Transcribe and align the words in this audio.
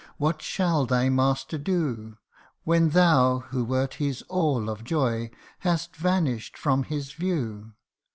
what 0.17 0.41
shall 0.41 0.87
thy 0.87 1.09
master 1.09 1.59
do, 1.59 2.17
When 2.63 2.89
thou 2.89 3.41
who 3.51 3.63
wert 3.63 3.93
his 4.01 4.23
all 4.23 4.67
of 4.67 4.83
joy, 4.83 5.29
hast 5.59 5.95
vanished 5.95 6.57
from 6.57 6.81
his 6.85 7.11
view 7.13 7.73